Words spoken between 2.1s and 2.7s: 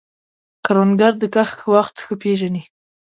پېژني